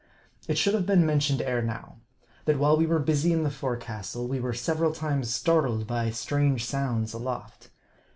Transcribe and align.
It 0.47 0.57
should 0.57 0.73
have 0.73 0.87
been 0.87 1.05
mentioned 1.05 1.43
ere 1.43 1.61
now, 1.61 1.97
that 2.45 2.57
while 2.57 2.75
we 2.75 2.87
were 2.87 2.97
busy 2.97 3.31
in 3.31 3.43
the 3.43 3.51
forecastle, 3.51 4.27
we 4.27 4.39
were 4.39 4.51
several 4.51 4.93
times 4.93 5.29
startled 5.31 5.85
by 5.85 6.09
strange 6.09 6.65
sounds 6.65 7.13
aloft. 7.13 7.69